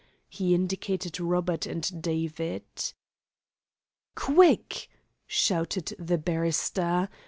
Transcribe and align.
He 0.29 0.55
indicated 0.55 1.19
Robert 1.19 1.67
and 1.67 2.01
David. 2.01 2.63
"Quick," 4.15 4.89
shouted 5.27 5.93
the 5.99 6.17
barrister. 6.17 7.07